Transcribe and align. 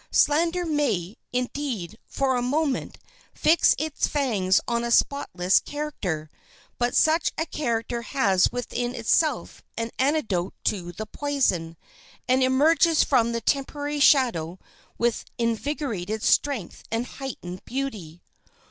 Slander 0.09 0.65
may, 0.65 1.15
indeed, 1.31 1.99
for 2.07 2.35
a 2.35 2.41
moment, 2.41 2.97
fix 3.35 3.75
its 3.77 4.07
fangs 4.07 4.59
on 4.67 4.83
a 4.83 4.89
spotless 4.89 5.59
character, 5.59 6.27
but 6.79 6.95
such 6.95 7.31
a 7.37 7.45
character 7.45 8.01
has 8.01 8.51
within 8.51 8.95
itself 8.95 9.61
an 9.77 9.91
antidote 9.99 10.55
to 10.63 10.91
the 10.91 11.05
poison, 11.05 11.77
and 12.27 12.41
emerges 12.41 13.03
from 13.03 13.31
the 13.31 13.41
temporary 13.41 13.99
shadow 13.99 14.57
with 14.97 15.23
invigorated 15.37 16.23
strength 16.23 16.81
and 16.89 17.05
heightened 17.05 17.63
beauty. 17.65 18.23